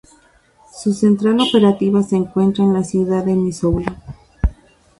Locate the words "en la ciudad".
2.63-3.23